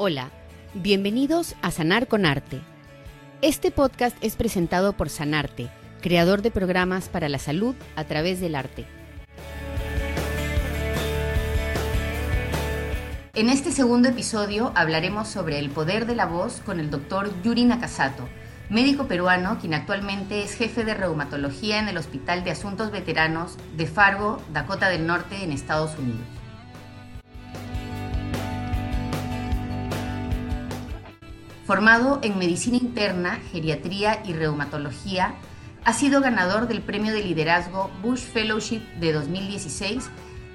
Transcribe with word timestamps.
Hola, 0.00 0.30
bienvenidos 0.74 1.56
a 1.60 1.72
Sanar 1.72 2.06
con 2.06 2.24
Arte. 2.24 2.60
Este 3.42 3.72
podcast 3.72 4.16
es 4.20 4.36
presentado 4.36 4.92
por 4.92 5.08
Sanarte, 5.08 5.70
creador 6.00 6.40
de 6.40 6.52
programas 6.52 7.08
para 7.08 7.28
la 7.28 7.40
salud 7.40 7.74
a 7.96 8.04
través 8.04 8.38
del 8.38 8.54
arte. 8.54 8.86
En 13.34 13.48
este 13.48 13.72
segundo 13.72 14.08
episodio 14.08 14.70
hablaremos 14.76 15.26
sobre 15.26 15.58
el 15.58 15.68
poder 15.68 16.06
de 16.06 16.14
la 16.14 16.26
voz 16.26 16.62
con 16.64 16.78
el 16.78 16.90
doctor 16.90 17.32
Yuri 17.42 17.64
Nakasato, 17.64 18.28
médico 18.70 19.08
peruano 19.08 19.58
quien 19.58 19.74
actualmente 19.74 20.44
es 20.44 20.54
jefe 20.54 20.84
de 20.84 20.94
reumatología 20.94 21.80
en 21.80 21.88
el 21.88 21.96
Hospital 21.96 22.44
de 22.44 22.52
Asuntos 22.52 22.92
Veteranos 22.92 23.56
de 23.76 23.88
Fargo, 23.88 24.40
Dakota 24.52 24.90
del 24.90 25.08
Norte, 25.08 25.42
en 25.42 25.50
Estados 25.50 25.98
Unidos. 25.98 26.37
Formado 31.68 32.18
en 32.22 32.38
medicina 32.38 32.78
interna, 32.78 33.40
geriatría 33.52 34.22
y 34.24 34.32
reumatología, 34.32 35.34
ha 35.84 35.92
sido 35.92 36.22
ganador 36.22 36.66
del 36.66 36.80
Premio 36.80 37.12
de 37.12 37.22
Liderazgo 37.22 37.90
Bush 38.00 38.20
Fellowship 38.20 38.80
de 38.98 39.12
2016 39.12 40.08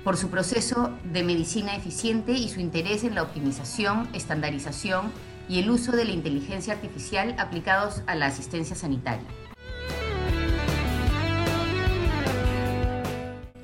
por 0.03 0.17
su 0.17 0.31
proceso 0.31 0.89
de 1.03 1.21
medicina 1.21 1.75
eficiente 1.75 2.31
y 2.31 2.49
su 2.49 2.61
interés 2.61 3.03
en 3.03 3.13
la 3.13 3.21
optimización, 3.21 4.09
estandarización 4.13 5.11
y 5.47 5.59
el 5.59 5.69
uso 5.69 5.91
de 5.91 6.05
la 6.05 6.13
inteligencia 6.13 6.73
artificial 6.73 7.35
aplicados 7.37 8.01
a 8.07 8.15
la 8.15 8.25
asistencia 8.25 8.75
sanitaria. 8.75 9.27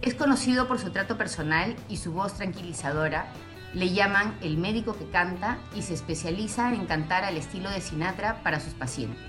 Es 0.04 0.14
conocido 0.14 0.68
por 0.68 0.78
su 0.78 0.92
trato 0.92 1.18
personal 1.18 1.76
y 1.90 1.98
su 1.98 2.14
voz 2.14 2.36
tranquilizadora, 2.36 3.26
le 3.74 3.94
llaman 3.94 4.36
el 4.42 4.58
médico 4.58 4.98
que 4.98 5.10
canta 5.10 5.58
y 5.76 5.84
se 5.84 5.94
especializa 5.94 6.74
en 6.74 6.86
cantar 6.86 7.24
al 7.24 7.38
estilo 7.38 7.70
de 7.70 7.82
Sinatra 7.82 8.42
para 8.44 8.60
sus 8.60 8.74
pacientes. 8.74 9.24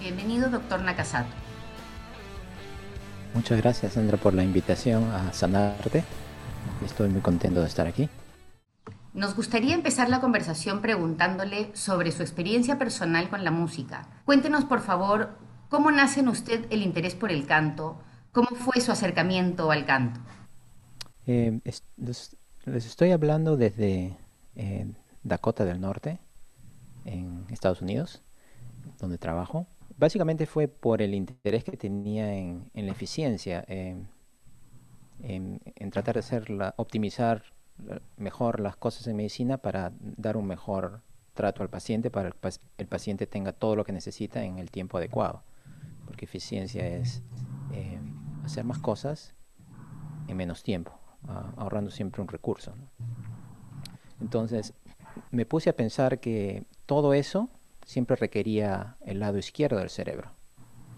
Bienvenido, 0.00 0.50
doctor 0.50 0.80
Nakasato. 0.80 1.30
Muchas 3.34 3.60
gracias, 3.60 3.92
Sandra, 3.92 4.16
por 4.16 4.34
la 4.34 4.42
invitación 4.42 5.04
a 5.10 5.32
Sanarte. 5.32 6.04
Estoy 6.84 7.08
muy 7.08 7.20
contento 7.20 7.60
de 7.60 7.66
estar 7.66 7.86
aquí. 7.86 8.08
Nos 9.14 9.34
gustaría 9.34 9.74
empezar 9.74 10.08
la 10.08 10.20
conversación 10.20 10.80
preguntándole 10.80 11.70
sobre 11.74 12.12
su 12.12 12.22
experiencia 12.22 12.78
personal 12.78 13.28
con 13.28 13.42
la 13.44 13.50
música. 13.50 14.06
Cuéntenos, 14.24 14.64
por 14.64 14.80
favor, 14.80 15.38
cómo 15.68 15.90
nace 15.90 16.20
en 16.20 16.28
usted 16.28 16.66
el 16.70 16.82
interés 16.82 17.14
por 17.14 17.30
el 17.32 17.46
canto, 17.46 17.98
¿Cómo 18.38 18.50
fue 18.50 18.80
su 18.80 18.92
acercamiento 18.92 19.68
al 19.72 19.84
canto? 19.84 20.20
Eh, 21.26 21.58
les, 21.96 22.36
estoy 22.66 23.10
hablando 23.10 23.56
desde 23.56 24.16
eh, 24.54 24.86
Dakota 25.24 25.64
del 25.64 25.80
Norte, 25.80 26.20
en 27.04 27.46
Estados 27.50 27.82
Unidos, 27.82 28.22
donde 29.00 29.18
trabajo. 29.18 29.66
Básicamente 29.96 30.46
fue 30.46 30.68
por 30.68 31.02
el 31.02 31.14
interés 31.14 31.64
que 31.64 31.76
tenía 31.76 32.32
en, 32.32 32.70
la 32.74 32.92
eficiencia, 32.92 33.64
en, 33.66 34.08
tratar 35.90 36.14
de 36.14 36.20
hacer 36.20 36.46
optimizar 36.76 37.42
mejor 38.18 38.60
las 38.60 38.76
cosas 38.76 39.08
en 39.08 39.16
medicina 39.16 39.58
para 39.58 39.90
dar 40.00 40.36
un 40.36 40.46
mejor 40.46 41.00
trato 41.34 41.64
al 41.64 41.70
paciente, 41.70 42.08
para 42.08 42.30
que 42.30 42.50
el, 42.76 42.86
paciente 42.86 43.26
tenga 43.26 43.50
todo 43.50 43.74
lo 43.74 43.82
que 43.82 43.90
necesita 43.90 44.44
en 44.44 44.60
el 44.60 44.70
tiempo 44.70 44.96
adecuado. 44.96 45.42
Porque 46.06 46.24
eficiencia 46.24 46.86
es 46.86 47.20
eh, 47.72 47.98
hacer 48.48 48.64
más 48.64 48.78
cosas 48.78 49.34
en 50.26 50.36
menos 50.36 50.62
tiempo, 50.62 50.92
ahorrando 51.56 51.90
siempre 51.90 52.22
un 52.22 52.28
recurso. 52.28 52.74
Entonces, 54.20 54.74
me 55.30 55.46
puse 55.46 55.70
a 55.70 55.76
pensar 55.76 56.20
que 56.20 56.64
todo 56.86 57.14
eso 57.14 57.48
siempre 57.84 58.16
requería 58.16 58.96
el 59.04 59.20
lado 59.20 59.38
izquierdo 59.38 59.78
del 59.78 59.90
cerebro. 59.90 60.32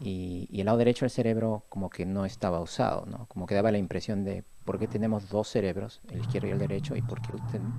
Y, 0.00 0.48
el 0.58 0.66
lado 0.66 0.78
derecho 0.78 1.04
del 1.04 1.10
cerebro 1.10 1.64
como 1.69 1.91
que 1.91 2.06
no 2.06 2.25
estaba 2.25 2.60
usado, 2.60 3.04
¿no? 3.06 3.26
Como 3.26 3.47
que 3.47 3.54
daba 3.54 3.70
la 3.70 3.78
impresión 3.78 4.25
de 4.25 4.44
por 4.64 4.78
qué 4.78 4.86
tenemos 4.86 5.28
dos 5.28 5.48
cerebros, 5.48 6.00
el 6.10 6.20
izquierdo 6.20 6.48
y 6.48 6.52
el 6.52 6.58
derecho, 6.58 6.96
y 6.96 7.02
por 7.02 7.20
qué 7.20 7.32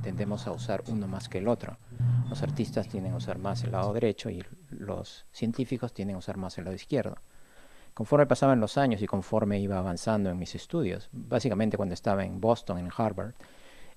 tendemos 0.04 0.46
a 0.46 0.52
usar 0.52 0.84
uno 0.88 1.08
más 1.08 1.30
que 1.30 1.40
el 1.40 1.48
otro. 1.48 1.78
Los 2.30 2.44
artistas 2.44 2.88
tienen 2.88 3.14
a 3.14 3.18
usar 3.18 3.40
más 3.40 3.64
el 3.64 3.72
lado 3.72 3.94
derecho 3.94 4.30
y 4.30 4.44
los 4.70 5.26
científicos 5.32 5.94
tienen 5.94 6.16
a 6.16 6.20
usar 6.20 6.38
más 6.38 6.58
el 6.58 6.66
lado 6.66 6.76
izquierdo 6.76 7.16
conforme 8.02 8.26
pasaban 8.26 8.60
los 8.60 8.80
años 8.80 9.00
y 9.04 9.06
conforme 9.06 9.60
iba 9.60 9.78
avanzando 9.78 10.32
en 10.32 10.40
mis 10.40 10.56
estudios, 10.56 11.08
básicamente 11.12 11.78
cuando 11.78 11.94
estaba 11.94 12.26
en 12.26 12.42
Boston, 12.42 12.80
en 12.80 12.90
Harvard, 12.98 13.36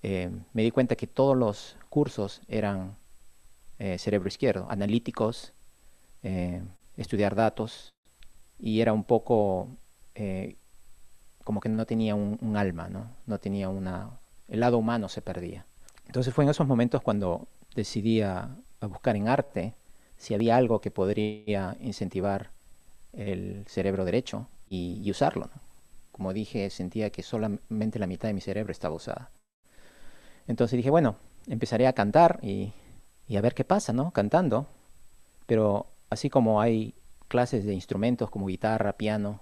eh, 0.03 0.31
me 0.53 0.63
di 0.63 0.71
cuenta 0.71 0.95
que 0.95 1.07
todos 1.07 1.35
los 1.35 1.79
cursos 1.89 2.43
eran 2.47 2.97
eh, 3.79 3.97
cerebro 3.97 4.29
izquierdo, 4.29 4.67
analíticos, 4.69 5.55
eh, 6.23 6.61
estudiar 6.99 7.35
datos, 7.35 7.95
y 8.59 8.83
era 8.83 8.93
un 8.93 9.05
poco 9.05 9.69
como 11.43 11.63
que 11.63 11.71
no 11.71 11.87
tenía 11.87 12.15
un, 12.15 12.57
alma, 12.59 12.89
¿no? 12.89 13.11
no 13.25 13.39
tenía 13.39 13.71
una... 13.71 14.11
el 14.49 14.61
lado 14.61 14.77
humano 14.77 15.09
se 15.09 15.23
perdía. 15.23 15.65
Entonces 16.05 16.35
fue 16.35 16.45
en 16.45 16.51
esos 16.51 16.67
momentos 16.67 17.01
cuando 17.01 17.49
decidí 17.75 18.21
a 18.21 18.51
buscar 18.83 19.17
en 19.17 19.29
arte 19.29 19.73
si 20.19 20.35
había 20.35 20.57
algo 20.57 20.83
que 20.83 20.91
podría 20.91 21.79
incentivar 21.81 22.54
el 23.17 23.65
cerebro 23.67 24.05
derecho 24.05 24.49
y, 24.69 25.11
usarlo. 25.11 25.51
Como 26.13 26.33
dije, 26.33 26.71
sentía 26.71 27.11
que 27.11 27.23
solamente 27.23 27.99
la 27.99 28.07
mitad 28.07 28.29
de 28.29 28.35
mi 28.35 28.41
cerebro 28.41 28.73
estaba 28.73 28.95
usada. 28.95 29.31
Entonces 30.47 30.77
dije, 30.77 30.91
bueno, 30.91 31.17
empezaré 31.47 31.87
a 31.87 31.93
cantar 31.93 32.39
y, 32.43 32.73
a 33.37 33.41
ver 33.41 33.55
qué 33.55 33.65
pasa, 33.65 33.93
¿no? 33.93 34.11
Cantando. 34.13 34.67
Pero 35.47 35.87
así 36.11 36.31
como 36.31 36.61
hay 36.61 36.95
clases 37.29 37.65
de 37.65 37.75
instrumentos 37.75 38.31
como 38.31 38.47
guitarra, 38.47 38.97
piano, 38.97 39.41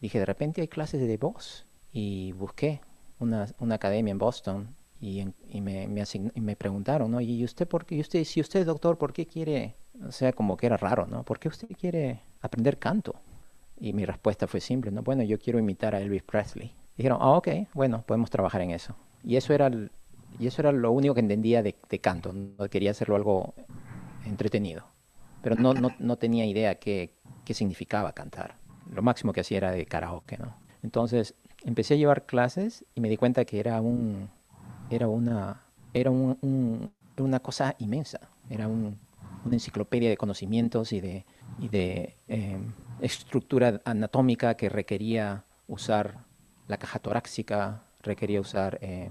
dije, 0.00 0.18
de 0.18 0.26
repente 0.26 0.60
hay 0.60 0.68
clases 0.68 1.00
de 1.00 1.16
voz. 1.16 1.66
Y 1.92 2.32
busqué 2.32 2.80
una, 3.18 3.48
academia 3.70 4.12
en 4.12 4.18
Boston 4.18 4.74
y, 5.00 5.24
me, 5.60 5.88
me, 5.88 6.56
preguntaron, 6.56 7.10
¿no? 7.10 7.20
¿Y 7.20 7.44
usted, 7.44 7.66
por 7.66 7.86
qué, 7.86 7.96
y 7.96 8.00
usted, 8.00 8.24
si 8.24 8.40
usted 8.40 8.66
doctor, 8.66 8.98
¿por 8.98 9.12
qué 9.12 9.26
quiere 9.26 9.76
o 10.06 10.12
sea, 10.12 10.32
como 10.32 10.56
que 10.56 10.66
era 10.66 10.76
raro, 10.76 11.06
¿no? 11.06 11.24
¿Por 11.24 11.38
qué 11.38 11.48
usted 11.48 11.68
quiere 11.78 12.20
aprender 12.40 12.78
canto? 12.78 13.14
Y 13.78 13.92
mi 13.92 14.04
respuesta 14.04 14.46
fue 14.46 14.60
simple, 14.60 14.90
¿no? 14.90 15.02
Bueno, 15.02 15.22
yo 15.22 15.38
quiero 15.38 15.58
imitar 15.58 15.94
a 15.94 16.00
Elvis 16.00 16.22
Presley. 16.22 16.74
Dijeron, 16.96 17.18
ah, 17.20 17.30
ok, 17.30 17.48
bueno, 17.72 18.02
podemos 18.06 18.28
trabajar 18.30 18.60
en 18.60 18.72
eso. 18.72 18.94
Y 19.24 19.36
eso 19.36 19.54
era, 19.54 19.70
y 20.38 20.46
eso 20.46 20.60
era 20.60 20.72
lo 20.72 20.92
único 20.92 21.14
que 21.14 21.20
entendía 21.20 21.62
de, 21.62 21.74
canto. 22.00 22.32
No 22.32 22.68
quería 22.68 22.90
hacerlo 22.90 23.16
algo 23.16 23.54
entretenido. 24.26 24.84
Pero 25.42 25.56
no, 25.56 25.72
no, 25.72 25.90
no 25.98 26.16
tenía 26.16 26.44
idea 26.44 26.74
qué, 26.74 27.14
qué 27.44 27.54
significaba 27.54 28.12
cantar. 28.12 28.56
Lo 28.92 29.02
máximo 29.02 29.32
que 29.32 29.40
hacía 29.40 29.58
era 29.58 29.70
de 29.70 29.86
karaoke, 29.86 30.36
¿no? 30.36 30.54
Entonces 30.82 31.34
empecé 31.64 31.94
a 31.94 31.96
llevar 31.96 32.26
clases 32.26 32.84
y 32.94 33.00
me 33.00 33.08
di 33.08 33.16
cuenta 33.16 33.44
que 33.44 33.60
era 33.60 33.80
un, 33.80 34.28
era 34.90 35.08
una, 35.08 35.62
era 35.94 36.10
un, 36.10 36.90
una 37.18 37.40
cosa 37.40 37.74
inmensa. 37.78 38.20
Era 38.48 38.68
un, 38.68 38.98
una 39.44 39.54
enciclopedia 39.54 40.08
de 40.10 40.16
conocimientos 40.16 40.92
y 40.92 41.00
de, 41.00 41.24
de 41.68 42.16
eh, 42.28 42.58
estructura 43.00 43.80
anatómica 43.84 44.54
que 44.54 44.68
requería 44.68 45.44
usar 45.68 46.24
la 46.68 46.76
caja 46.78 46.98
torácica, 46.98 47.82
requería 48.02 48.40
usar 48.40 48.78
eh, 48.80 49.10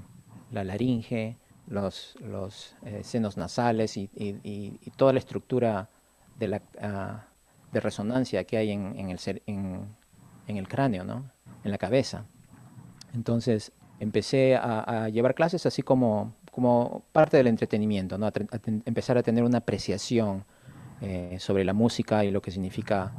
la 0.51 0.63
laringe, 0.63 1.37
los, 1.67 2.15
los 2.21 2.75
eh, 2.83 3.01
senos 3.03 3.37
nasales 3.37 3.95
y, 3.97 4.09
toda 4.95 5.13
la 5.13 5.19
estructura 5.19 5.89
de, 6.37 6.47
la, 6.47 6.61
ah, 6.81 7.25
de 7.71 7.79
resonancia 7.79 8.43
que 8.43 8.57
hay 8.57 8.71
en, 8.71 9.09
el, 9.09 9.19
en, 9.45 9.87
en, 10.47 10.57
el 10.57 10.67
cráneo, 10.67 11.03
¿no? 11.03 11.29
en 11.63 11.71
la 11.71 11.77
cabeza. 11.77 12.25
Entonces 13.13 13.71
empecé 13.99 14.55
a, 14.55 15.03
a 15.03 15.09
llevar 15.09 15.35
clases 15.35 15.65
así 15.65 15.81
como 15.81 16.33
como 16.59 17.03
parte 17.11 17.37
del 17.37 17.47
entretenimiento, 17.47 18.17
¿no? 18.17 18.29
empezar 18.85 19.17
a 19.17 19.23
tener 19.23 19.43
una 19.43 19.59
apreciación 19.59 20.43
eh, 21.01 21.37
sobre 21.39 21.63
la 21.63 21.73
música 21.73 22.25
y 22.25 22.31
lo 22.31 22.41
que 22.41 22.51
significa 22.51 23.13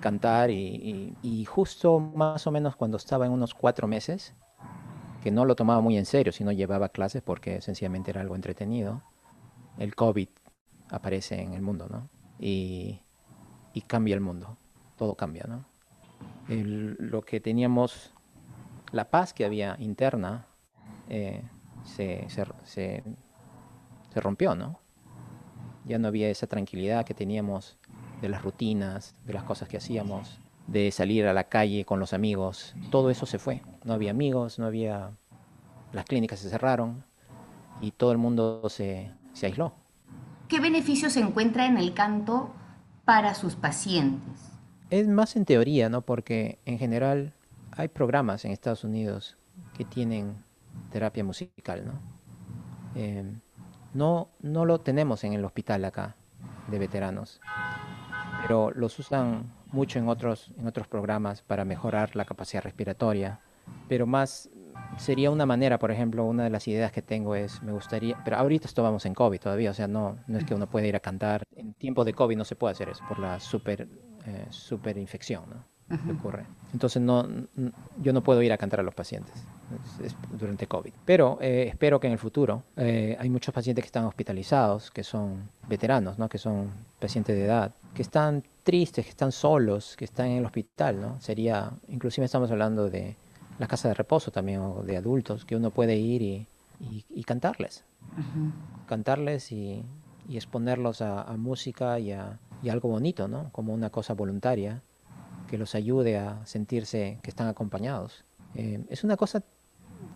cantar 0.00 0.50
y, 0.50 1.44
justo 1.46 2.00
más 2.00 2.46
o 2.46 2.50
menos 2.50 2.76
cuando 2.76 2.96
estaba 2.96 3.26
en 3.26 3.32
unos 3.32 3.54
cuatro 3.54 3.86
meses, 3.86 4.34
que 5.22 5.30
no 5.30 5.44
lo 5.44 5.56
tomaba 5.56 5.80
muy 5.80 5.98
en 5.98 6.06
serio, 6.06 6.32
sino 6.32 6.52
llevaba 6.52 6.88
clases 6.88 7.22
porque 7.22 7.60
sencillamente 7.60 8.10
era 8.10 8.20
algo 8.20 8.36
entretenido, 8.36 9.02
el 9.78 9.94
COVID 9.94 10.28
aparece 10.90 11.40
en 11.42 11.54
el 11.54 11.62
mundo, 11.62 11.88
¿no? 11.90 12.08
Y, 12.38 13.02
cambia 13.86 14.14
el 14.14 14.20
mundo, 14.20 14.56
todo 14.96 15.14
cambia, 15.14 15.44
¿no? 15.48 15.64
lo 16.48 17.22
que 17.22 17.38
teníamos, 17.40 18.12
la 18.90 19.08
paz 19.08 19.32
que 19.32 19.44
había 19.44 19.76
interna, 19.78 20.46
eh, 21.08 21.42
se, 21.84 22.28
se, 22.28 22.44
se, 22.64 24.20
rompió, 24.20 24.56
¿no? 24.56 24.80
Ya 25.88 25.98
no 25.98 26.08
había 26.08 26.28
esa 26.28 26.46
tranquilidad 26.46 27.04
que 27.04 27.14
teníamos 27.14 27.76
de 28.20 28.28
las 28.28 28.42
rutinas, 28.42 29.14
de 29.24 29.32
las 29.32 29.42
cosas 29.42 29.68
que 29.68 29.78
hacíamos, 29.78 30.38
de 30.66 30.90
salir 30.90 31.26
a 31.26 31.32
la 31.32 31.44
calle 31.44 31.84
con 31.84 31.98
los 31.98 32.12
amigos. 32.12 32.74
Todo 32.90 33.10
eso 33.10 33.26
se 33.26 33.38
fue. 33.38 33.62
No 33.84 33.94
había 33.94 34.10
amigos, 34.10 34.58
no 34.58 34.66
había 34.66 35.12
las 35.92 36.04
clínicas 36.04 36.40
se 36.40 36.50
cerraron 36.50 37.04
y 37.80 37.92
todo 37.92 38.12
el 38.12 38.18
mundo 38.18 38.68
se, 38.68 39.10
se 39.32 39.46
aisló. 39.46 39.72
¿Qué 40.48 40.60
beneficios 40.60 41.14
se 41.14 41.20
encuentra 41.20 41.66
en 41.66 41.78
el 41.78 41.94
canto 41.94 42.52
para 43.04 43.34
sus 43.34 43.56
pacientes? 43.56 44.52
Es 44.90 45.06
más 45.06 45.36
en 45.36 45.44
teoría, 45.44 45.88
¿no? 45.88 46.02
Porque 46.02 46.58
en 46.64 46.78
general 46.78 47.34
hay 47.72 47.88
programas 47.88 48.44
en 48.44 48.52
Estados 48.52 48.84
Unidos 48.84 49.36
que 49.76 49.84
tienen 49.84 50.36
terapia 50.90 51.24
musical, 51.24 51.84
¿no? 51.86 51.92
Em, 52.94 53.40
no, 53.98 54.30
no 54.40 54.64
lo 54.64 54.80
tenemos 54.80 55.24
en 55.24 55.32
el 55.32 55.44
hospital 55.44 55.84
acá 55.84 56.14
de 56.68 56.78
veteranos, 56.78 57.40
pero 58.42 58.70
los 58.70 58.96
usan 59.00 59.52
mucho 59.72 59.98
en 59.98 60.08
otros, 60.08 60.52
en 60.56 60.68
otros 60.68 60.86
programas 60.86 61.42
para 61.42 61.64
mejorar 61.64 62.14
la 62.14 62.24
capacidad 62.24 62.62
respiratoria, 62.62 63.40
pero 63.88 64.06
más 64.06 64.50
sería 64.98 65.32
una 65.32 65.46
manera, 65.46 65.80
por 65.80 65.90
ejemplo, 65.90 66.24
una 66.24 66.44
de 66.44 66.50
las 66.50 66.68
ideas 66.68 66.92
que 66.92 67.02
tengo 67.02 67.34
es, 67.34 67.60
me 67.60 67.72
gustaría, 67.72 68.16
pero 68.24 68.36
ahorita 68.36 68.68
estamos 68.68 69.04
en 69.04 69.14
COVID 69.14 69.40
todavía, 69.40 69.72
o 69.72 69.74
sea, 69.74 69.88
no, 69.88 70.16
no 70.28 70.38
es 70.38 70.44
que 70.44 70.54
uno 70.54 70.68
puede 70.68 70.86
ir 70.86 70.94
a 70.94 71.00
cantar, 71.00 71.42
en 71.56 71.74
tiempo 71.74 72.04
de 72.04 72.14
COVID 72.14 72.36
no 72.36 72.44
se 72.44 72.54
puede 72.54 72.72
hacer 72.72 72.88
eso 72.88 73.02
por 73.08 73.18
la 73.18 73.40
super, 73.40 73.88
eh, 74.26 74.46
super 74.50 74.96
infección, 74.96 75.42
¿no? 75.50 75.96
que 75.96 76.12
ocurre. 76.12 76.46
Entonces 76.72 77.02
no, 77.02 77.26
yo 78.00 78.12
no 78.12 78.22
puedo 78.22 78.42
ir 78.42 78.52
a 78.52 78.58
cantar 78.58 78.78
a 78.78 78.82
los 78.84 78.94
pacientes 78.94 79.44
durante 80.32 80.66
COVID. 80.66 80.92
Pero 81.04 81.38
eh, 81.40 81.66
espero 81.68 82.00
que 82.00 82.06
en 82.06 82.14
el 82.14 82.18
futuro 82.18 82.62
eh, 82.76 83.16
hay 83.18 83.28
muchos 83.30 83.54
pacientes 83.54 83.82
que 83.82 83.86
están 83.86 84.04
hospitalizados, 84.04 84.90
que 84.90 85.04
son 85.04 85.50
veteranos, 85.68 86.18
¿no? 86.18 86.28
que 86.28 86.38
son 86.38 86.70
pacientes 86.98 87.36
de 87.36 87.44
edad, 87.44 87.74
que 87.94 88.02
están 88.02 88.42
tristes, 88.62 89.04
que 89.04 89.10
están 89.10 89.32
solos, 89.32 89.96
que 89.96 90.04
están 90.04 90.26
en 90.26 90.38
el 90.38 90.46
hospital. 90.46 91.00
¿no? 91.00 91.20
Sería, 91.20 91.72
inclusive 91.88 92.24
estamos 92.24 92.50
hablando 92.50 92.88
de 92.88 93.16
la 93.58 93.66
casa 93.66 93.88
de 93.88 93.94
reposo 93.94 94.30
también, 94.30 94.60
o 94.60 94.82
de 94.82 94.96
adultos, 94.96 95.44
que 95.44 95.56
uno 95.56 95.70
puede 95.70 95.96
ir 95.96 96.22
y, 96.22 96.46
y, 97.10 97.24
cantarles. 97.24 97.84
Cantarles 98.86 99.50
y, 99.50 99.84
y 100.28 100.36
exponerlos 100.36 101.02
a, 101.02 101.22
a 101.22 101.36
música 101.36 101.98
y 101.98 102.12
a, 102.12 102.38
y 102.62 102.68
algo 102.68 102.88
bonito, 102.88 103.28
¿no? 103.28 103.50
Como 103.50 103.74
una 103.74 103.90
cosa 103.90 104.14
voluntaria 104.14 104.82
que 105.48 105.58
los 105.58 105.74
ayude 105.74 106.18
a 106.18 106.44
sentirse 106.46 107.18
que 107.22 107.30
están 107.30 107.48
acompañados. 107.48 108.24
Eh, 108.54 108.84
es 108.88 109.04
una 109.04 109.16
cosa 109.16 109.42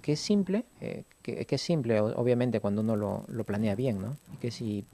que 0.02 0.12
es 0.12 0.20
simple, 0.20 0.64
eh, 0.80 1.04
que, 1.22 1.46
es 1.48 1.62
simple 1.62 2.00
obviamente 2.00 2.60
cuando 2.60 2.82
uno 2.82 2.96
lo, 2.96 3.24
lo 3.28 3.44
planea 3.44 3.74
bien, 3.74 4.02
¿no? 4.02 4.16
Y 4.34 4.36
que 4.36 4.50
si 4.50 4.84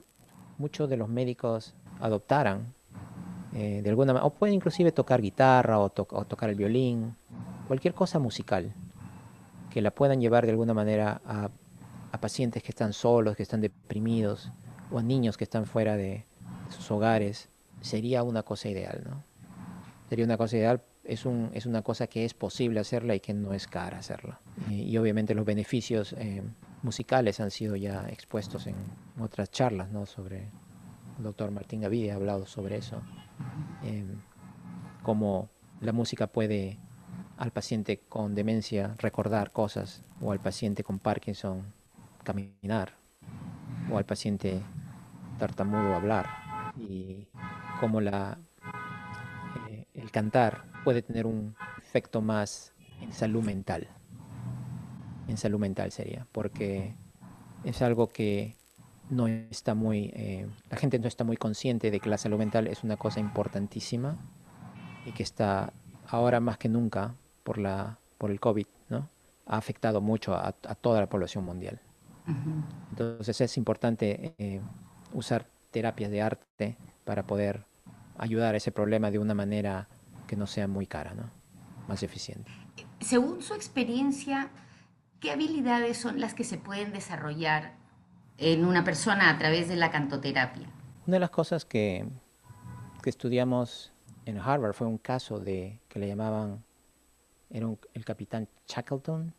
muchos 0.57 0.89
de 0.89 0.97
los 0.97 1.09
médicos 1.09 1.73
adoptaran 1.99 2.73
eh, 3.53 3.81
de 3.83 3.89
alguna 3.89 4.13
manera, 4.13 4.25
o 4.25 4.29
pueden 4.29 4.55
inclusive 4.55 4.91
tocar 4.91 5.21
guitarra 5.21 5.79
o, 5.79 5.85
o, 5.85 6.25
tocar 6.25 6.49
el 6.49 6.55
violín, 6.55 7.15
cualquier 7.67 7.95
cosa 7.95 8.19
musical, 8.19 8.71
que 9.71 9.81
la 9.81 9.91
puedan 9.91 10.21
llevar 10.21 10.45
de 10.45 10.51
alguna 10.51 10.73
manera 10.73 11.19
a, 11.25 11.49
a, 12.11 12.21
pacientes 12.21 12.61
que 12.61 12.71
están 12.71 12.93
solos, 12.93 13.35
que 13.35 13.43
están 13.43 13.61
deprimidos, 13.61 14.51
o 14.91 14.99
a 14.99 15.03
niños 15.03 15.35
que 15.35 15.43
están 15.45 15.65
fuera 15.65 15.97
de 15.97 16.25
sus 16.69 16.91
hogares, 16.91 17.49
sería 17.81 18.21
una 18.21 18.43
cosa 18.43 18.69
ideal, 18.69 19.01
¿no? 19.09 19.23
sería 20.09 20.25
una 20.25 20.37
cosa 20.37 20.57
ideal. 20.57 20.81
Es, 21.09 21.25
un, 21.25 21.49
es 21.53 21.65
una 21.65 21.81
cosa 21.81 22.07
que 22.07 22.23
es 22.23 22.33
posible 22.33 22.79
hacerla 22.79 23.15
y 23.15 23.19
que 23.19 23.33
no 23.33 23.53
es 23.53 23.67
cara 23.67 23.97
hacerla. 23.97 24.39
y 24.69 24.95
obviamente 24.97 25.33
los 25.33 25.43
beneficios 25.43 26.13
eh, 26.13 26.43
musicales 26.83 27.39
han 27.39 27.49
sido 27.49 27.75
ya 27.75 28.07
expuestos 28.09 28.67
en 28.67 28.75
otras 29.19 29.49
charlas, 29.49 29.89
¿no? 29.89 30.05
Sobre 30.05 30.49
el 31.17 31.23
doctor 31.23 31.49
Martín 31.51 31.81
Gavide 31.81 32.11
ha 32.11 32.15
hablado 32.15 32.45
sobre 32.45 32.77
eso. 32.77 33.01
Eh, 33.83 34.05
cómo 35.01 35.49
la 35.81 35.93
música 35.93 36.27
puede 36.27 36.77
al 37.37 37.51
paciente 37.51 38.01
con 38.07 38.35
demencia 38.35 38.95
recordar 38.99 39.51
cosas, 39.51 40.03
o 40.21 40.31
al 40.31 40.39
paciente 40.39 40.83
con 40.83 40.99
Parkinson 40.99 41.73
caminar, 42.23 42.93
o 43.91 43.97
al 43.97 44.05
paciente 44.05 44.61
tartamudo 45.39 45.95
hablar, 45.95 46.27
y 46.77 47.27
cómo 47.79 47.99
la 47.99 48.37
el 49.99 50.11
cantar 50.11 50.63
puede 50.89 51.03
tener 51.03 51.27
un 51.27 51.55
efecto 51.77 52.19
más 52.19 52.73
en 52.99 53.13
salud 53.13 53.43
mental. 53.43 53.87
En 55.27 55.37
salud 55.37 55.59
mental 55.59 55.91
sería, 55.91 56.25
porque 56.31 56.95
es 57.63 57.83
algo 57.83 58.09
que 58.09 58.55
no 59.11 59.27
está 59.27 59.75
muy, 59.75 60.11
eh, 60.15 60.47
la 60.67 60.77
gente 60.77 60.97
no 60.97 61.07
está 61.07 61.23
muy 61.23 61.37
consciente 61.37 61.91
de 61.91 61.99
que 61.99 62.09
la 62.09 62.17
salud 62.17 62.39
mental 62.39 62.65
es 62.65 62.83
una 62.83 62.97
cosa 62.97 63.19
importantísima 63.19 64.17
y 65.05 65.11
que 65.11 65.21
está 65.21 65.73
ahora 66.07 66.39
más 66.39 66.57
que 66.57 66.69
nunca 66.69 67.13
por, 67.43 67.59
la, 67.59 67.99
por 68.17 68.31
el 68.31 68.39
COVID, 68.39 68.65
¿no? 68.89 69.09
Ha 69.45 69.57
afectado 69.57 70.01
mucho 70.01 70.33
a, 70.33 70.53
toda 70.53 71.01
la 71.01 71.07
población 71.07 71.45
mundial. 71.45 71.79
Entonces 72.89 73.39
es 73.41 73.57
importante 73.57 74.33
eh, 74.39 74.59
usar 75.13 75.45
terapias 75.69 76.09
de 76.09 76.23
arte 76.23 76.77
para 77.05 77.27
poder 77.27 77.65
ayudar 78.17 78.55
a 78.55 78.57
ese 78.57 78.71
problema 78.71 79.11
de 79.11 79.19
una 79.19 79.35
manera 79.35 79.87
que 80.29 80.35
no 80.35 80.45
sea 80.45 80.67
muy 80.67 80.85
cara, 80.85 81.15
¿no? 81.15 81.31
Más 81.87 82.03
eficiente. 82.03 82.51
Según 82.99 83.41
su 83.41 83.55
experiencia, 83.55 84.51
¿qué 85.19 85.31
habilidades 85.31 85.97
son 85.97 86.19
las 86.19 86.35
que 86.35 86.43
se 86.43 86.59
pueden 86.59 86.93
desarrollar 86.93 87.73
en 88.37 88.63
una 88.63 88.83
persona 88.83 89.31
a 89.31 89.39
través 89.39 89.67
de 89.67 89.75
la 89.75 89.89
cantoterapia? 89.89 90.67
Una 91.07 91.15
de 91.15 91.19
las 91.19 91.31
cosas 91.31 91.65
que, 91.65 92.05
que 93.01 93.09
estudiamos 93.09 93.91
en 94.25 94.37
Harvard 94.37 94.73
fue 94.73 94.85
un 94.85 94.99
caso 94.99 95.39
de 95.39 95.79
que 95.89 95.97
le 95.97 96.07
llamaban 96.07 96.63
era 97.49 97.67
el 97.95 98.05
capitán 98.05 98.47
Shackleton, 98.67 99.33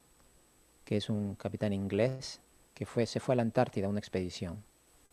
que 0.84 0.96
es 0.96 1.08
un 1.08 1.36
capitán 1.36 1.72
inglés 1.72 2.40
que 2.75 2.84
fue, 2.84 3.06
se 3.06 3.20
fue 3.20 3.34
a 3.34 3.36
la 3.36 3.43
Antártida 3.43 3.86
a 3.86 3.90
una 3.90 4.00
expedición. 4.00 4.64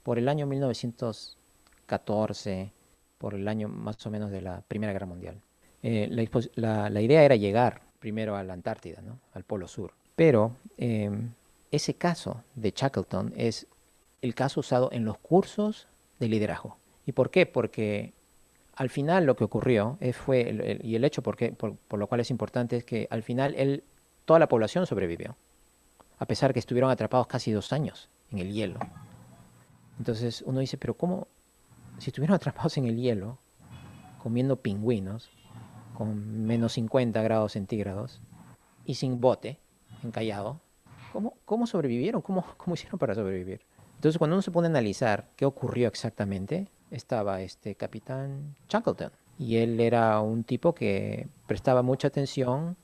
Por 0.01 0.17
el 0.17 0.27
año 0.27 0.47
1914 0.47 2.73
por 3.17 3.33
el 3.33 3.47
año 3.47 3.67
más 3.67 4.05
o 4.05 4.11
menos 4.11 4.31
de 4.31 4.41
la 4.41 4.61
Primera 4.61 4.93
Guerra 4.93 5.05
Mundial. 5.05 5.41
Eh, 5.83 6.27
la, 6.55 7.01
idea 7.01 7.23
era 7.23 7.35
llegar 7.35 7.81
primero 7.99 8.35
a 8.35 8.43
la 8.43 8.53
Antártida, 8.53 9.01
¿no? 9.01 9.19
al 9.33 9.43
Polo 9.43 9.67
Sur. 9.67 9.93
Pero 10.15 10.55
em, 10.77 11.31
ese 11.71 11.93
caso 11.93 12.43
de 12.55 12.73
Shackleton 12.75 13.33
es 13.35 13.67
el 14.21 14.33
caso 14.33 14.61
usado 14.61 14.89
en 14.91 15.05
los 15.05 15.17
cursos 15.17 15.87
de 16.19 16.27
liderazgo. 16.27 16.77
¿Y 17.05 17.11
por 17.11 17.29
qué? 17.29 17.45
Porque 17.45 18.13
al 18.75 18.89
final 18.89 19.25
lo 19.25 19.35
que 19.35 19.43
ocurrió 19.43 19.97
fue, 20.13 20.79
y 20.83 20.95
el 20.95 21.03
hecho 21.03 21.21
por, 21.21 21.37
por, 21.55 21.99
lo 21.99 22.07
cual 22.07 22.21
es 22.21 22.29
importante 22.29 22.77
es 22.77 22.83
que 22.83 23.07
al 23.09 23.23
final 23.23 23.55
él, 23.55 23.83
toda 24.25 24.39
la 24.39 24.47
población 24.47 24.85
sobrevivió, 24.85 25.35
a 26.19 26.25
pesar 26.25 26.53
que 26.53 26.59
estuvieron 26.59 26.91
atrapados 26.91 27.27
casi 27.27 27.51
dos 27.51 27.73
años 27.73 28.09
en 28.31 28.39
el 28.39 28.51
hielo. 28.51 28.79
Entonces 29.97 30.43
uno 30.45 30.59
dice, 30.59 30.77
pero 30.77 30.93
¿cómo, 30.95 31.27
si 31.97 32.09
estuvieron 32.09 32.35
atrapados 32.35 32.77
en 32.77 32.85
el 32.85 32.97
hielo, 32.97 33.39
comiendo 34.21 34.57
pingüinos, 34.57 35.29
con 35.97 36.45
menos 36.45 36.73
50 36.73 37.23
grados 37.23 37.53
centígrados, 37.53 38.21
y 38.85 38.93
sin 38.93 39.19
bote, 39.19 39.57
encallado, 40.03 40.61
¿cómo, 41.11 41.33
cómo 41.43 41.65
sobrevivieron? 41.65 42.21
¿Cómo, 42.21 42.45
¿Cómo 42.57 42.75
hicieron 42.75 42.99
para 42.99 43.15
sobrevivir? 43.15 43.61
Entonces, 43.95 44.19
cuando 44.19 44.35
uno 44.35 44.43
se 44.43 44.51
pone 44.51 44.67
a 44.67 44.69
analizar 44.69 45.31
qué 45.35 45.45
ocurrió 45.45 45.87
exactamente, 45.87 46.67
estaba 46.91 47.41
este 47.41 47.73
capitán 47.73 48.55
Shackleton. 48.69 49.11
Y 49.39 49.55
él 49.57 49.79
era 49.79 50.21
un 50.21 50.43
tipo 50.43 50.75
que 50.75 51.29
prestaba 51.47 51.81
mucha 51.81 52.09
atención 52.09 52.77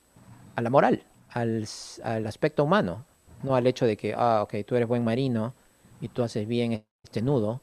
a 0.56 0.60
la 0.60 0.70
moral, 0.70 1.04
al, 1.28 1.64
al, 2.02 2.26
aspecto 2.26 2.64
humano, 2.64 3.04
no 3.44 3.54
al 3.54 3.68
hecho 3.68 3.86
de 3.86 3.96
que, 3.96 4.12
ah, 4.16 4.42
ok, 4.42 4.56
tú 4.66 4.74
eres 4.74 4.88
buen 4.88 5.04
marino 5.04 5.54
y 6.00 6.08
tú 6.08 6.24
haces 6.24 6.48
bien 6.48 6.84
este 7.04 7.22
nudo, 7.22 7.60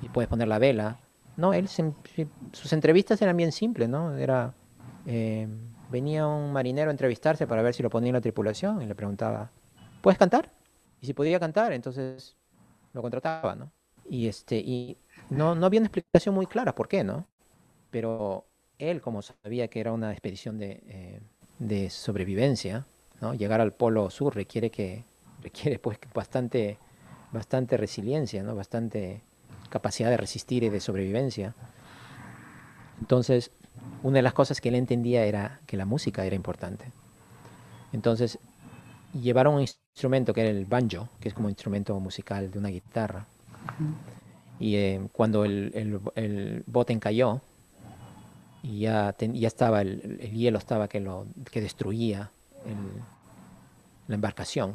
y 0.00 0.08
puedes 0.08 0.30
poner 0.30 0.48
la 0.48 0.58
vela. 0.58 0.98
No, 1.36 1.52
él 1.52 1.68
sus 1.68 2.72
entrevistas 2.72 3.20
eran 3.20 3.36
bien 3.36 3.52
simples, 3.52 3.90
¿no? 3.90 4.16
Era 4.16 4.54
eh, 5.06 5.48
venía 5.90 6.26
un 6.26 6.52
marinero 6.52 6.90
a 6.90 6.92
entrevistarse 6.92 7.46
para 7.46 7.62
ver 7.62 7.74
si 7.74 7.82
lo 7.82 7.90
ponía 7.90 8.08
en 8.08 8.14
la 8.14 8.20
tripulación 8.20 8.82
y 8.82 8.86
le 8.86 8.94
preguntaba, 8.94 9.50
¿puedes 10.02 10.18
cantar? 10.18 10.50
Y 11.00 11.06
si 11.06 11.14
podía 11.14 11.38
cantar, 11.40 11.72
entonces 11.72 12.36
lo 12.92 13.02
contrataba, 13.02 13.54
¿no? 13.54 13.72
Y 14.08 14.28
este 14.28 14.58
y 14.58 14.98
no, 15.30 15.54
no 15.54 15.66
había 15.66 15.80
una 15.80 15.88
explicación 15.88 16.34
muy 16.34 16.46
clara 16.46 16.74
por 16.74 16.88
qué, 16.88 17.04
¿no? 17.04 17.26
Pero 17.90 18.46
él, 18.78 19.00
como 19.00 19.22
sabía 19.22 19.68
que 19.68 19.80
era 19.80 19.92
una 19.92 20.12
expedición 20.12 20.58
de, 20.58 20.82
eh, 20.86 21.20
de 21.58 21.90
sobrevivencia, 21.90 22.86
¿no? 23.20 23.34
Llegar 23.34 23.60
al 23.60 23.72
Polo 23.72 24.10
Sur 24.10 24.34
requiere 24.34 24.70
que 24.70 25.04
requiere 25.42 25.78
pues 25.78 25.98
bastante 26.14 26.78
bastante 27.32 27.76
resiliencia, 27.76 28.42
¿no? 28.42 28.54
Bastante 28.54 29.22
capacidad 29.68 30.08
de 30.10 30.16
resistir 30.16 30.62
y 30.62 30.68
de 30.68 30.80
sobrevivencia. 30.80 31.54
Entonces, 33.00 33.50
una 34.02 34.16
de 34.16 34.22
las 34.22 34.32
cosas 34.34 34.60
que 34.60 34.68
él 34.68 34.74
entendía 34.74 35.24
era 35.24 35.60
que 35.66 35.76
la 35.76 35.86
música 35.86 36.24
era 36.24 36.36
importante. 36.36 36.92
Entonces, 37.92 38.38
llevaron 39.12 39.54
un 39.54 39.60
instrumento 39.62 40.34
que 40.34 40.42
era 40.42 40.50
el 40.50 40.66
banjo, 40.66 41.08
que 41.20 41.28
es 41.28 41.34
como 41.34 41.48
instrumento 41.48 41.98
musical 42.00 42.50
de 42.50 42.58
una 42.58 42.68
guitarra. 42.68 43.26
Y 44.58 44.76
eh, 44.76 45.08
cuando 45.12 45.44
el, 45.44 46.00
el, 46.14 46.64
bote 46.66 46.92
encalló, 46.92 47.40
y 48.62 48.80
ya, 48.80 49.14
ya 49.18 49.48
estaba, 49.48 49.82
el, 49.82 50.18
hielo 50.32 50.58
estaba 50.58 50.88
que, 50.88 51.00
lo, 51.00 51.26
que 51.50 51.60
destruía 51.60 52.30
la 54.08 54.14
embarcación, 54.14 54.74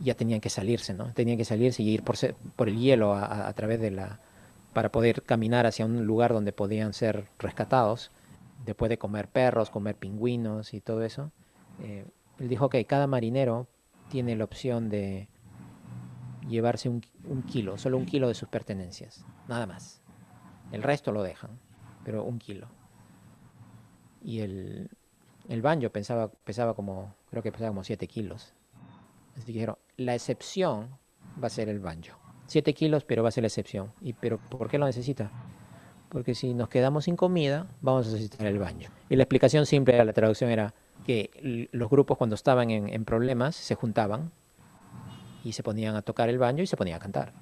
ya 0.00 0.14
tenían 0.14 0.40
que 0.40 0.50
salirse, 0.50 0.94
¿no? 0.94 1.12
Tenían 1.12 1.36
que 1.36 1.44
salirse 1.44 1.82
y 1.82 1.90
ir 1.90 2.02
por, 2.02 2.16
por 2.56 2.68
el 2.68 2.78
hielo 2.78 3.14
a, 3.14 3.52
través 3.52 3.80
de 3.80 3.90
la... 3.90 4.18
para 4.72 4.90
poder 4.90 5.22
caminar 5.22 5.66
hacia 5.66 5.84
un 5.84 6.06
lugar 6.06 6.32
donde 6.32 6.52
podían 6.52 6.94
ser 6.94 7.26
rescatados, 7.38 8.10
después 8.64 8.88
de 8.88 8.98
comer 8.98 9.28
perros, 9.28 9.70
comer 9.70 9.96
pingüinos 9.96 10.74
y 10.74 10.80
todo 10.80 11.02
eso. 11.02 11.32
Eh, 11.80 12.06
él 12.38 12.48
dijo 12.48 12.68
que 12.68 12.84
cada 12.86 13.06
marinero 13.06 13.68
tiene 14.08 14.36
la 14.36 14.44
opción 14.44 14.88
de 14.88 15.28
llevarse 16.48 16.88
un, 16.88 17.00
kilo, 17.46 17.78
solo 17.78 17.96
un 17.96 18.06
kilo 18.06 18.28
de 18.28 18.34
sus 18.34 18.48
pertenencias, 18.48 19.24
nada 19.48 19.66
más. 19.66 20.02
El 20.72 20.82
resto 20.82 21.12
lo 21.12 21.22
dejan, 21.22 21.58
pero 22.04 22.24
un 22.24 22.38
kilo. 22.38 22.68
Y 24.22 24.40
el, 24.40 24.90
el 25.48 25.62
banjo 25.62 25.90
pensaba, 25.90 26.30
pesaba 26.30 26.74
como, 26.74 27.14
creo 27.30 27.42
que 27.42 27.52
pesaba 27.52 27.70
como 27.70 27.84
7 27.84 28.06
kilos. 28.06 28.54
Así 29.36 29.52
dijeron, 29.52 29.76
la 29.96 30.14
excepción 30.14 30.98
va 31.42 31.46
a 31.46 31.50
ser 31.50 31.68
el 31.68 31.80
banjo. 31.80 32.18
7 32.46 32.74
kilos, 32.74 33.04
pero 33.04 33.22
va 33.22 33.28
a 33.28 33.32
ser 33.32 33.42
la 33.42 33.48
excepción. 33.48 33.92
¿Y 34.00 34.12
pero 34.12 34.38
por 34.38 34.68
qué 34.68 34.78
lo 34.78 34.86
necesita? 34.86 35.30
Porque 36.10 36.34
si 36.34 36.54
nos 36.54 36.68
quedamos 36.68 37.04
sin 37.04 37.16
comida, 37.16 37.66
vamos 37.80 38.08
a 38.08 38.10
necesitar 38.10 38.46
el 38.46 38.58
banjo. 38.58 38.90
Y 39.08 39.16
la 39.16 39.22
explicación 39.22 39.64
simple 39.64 39.96
de 39.96 40.04
la 40.04 40.12
traducción 40.12 40.50
era 40.50 40.74
que 41.06 41.68
los 41.72 41.88
grupos 41.88 42.18
cuando 42.18 42.34
estaban 42.34 42.70
en, 42.70 43.04
problemas 43.04 43.56
se 43.56 43.74
juntaban 43.74 44.32
y 45.44 45.52
se 45.52 45.62
ponían 45.62 45.96
a 45.96 46.02
tocar 46.02 46.28
el 46.28 46.38
banjo 46.38 46.62
y 46.62 46.66
se 46.66 46.76
ponían 46.76 46.96
a 46.96 47.00
cantar. 47.00 47.32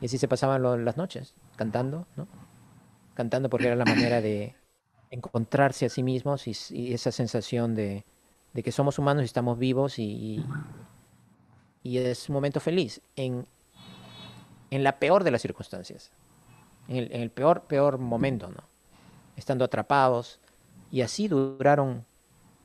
Y 0.00 0.06
así 0.06 0.18
se 0.18 0.28
pasaban 0.28 0.84
las 0.84 0.96
noches, 0.96 1.34
cantando, 1.56 2.06
¿no? 2.16 2.26
Cantando 3.14 3.50
porque 3.50 3.66
era 3.66 3.76
la 3.76 3.84
manera 3.84 4.20
de 4.22 4.54
encontrarse 5.10 5.86
a 5.86 5.88
sí 5.88 6.02
mismos 6.02 6.46
y, 6.46 6.94
esa 6.94 7.10
sensación 7.10 7.74
de, 7.74 8.04
que 8.54 8.72
somos 8.72 8.98
humanos 8.98 9.22
y 9.22 9.26
estamos 9.26 9.58
vivos 9.58 9.98
y, 9.98 10.44
y 11.82 11.98
es 11.98 12.28
un 12.28 12.34
momento 12.34 12.60
feliz 12.60 13.00
en, 13.16 13.46
en 14.70 14.84
la 14.84 14.98
peor 14.98 15.24
de 15.24 15.32
las 15.32 15.42
circunstancias, 15.42 16.10
en 16.90 16.96
el, 16.96 17.12
en 17.12 17.22
el, 17.22 17.30
peor, 17.30 17.62
peor 17.62 17.98
momento, 17.98 18.48
¿no? 18.48 18.64
Estando 19.36 19.64
atrapados. 19.64 20.40
Y 20.90 21.00
así 21.00 21.28
duraron 21.28 22.04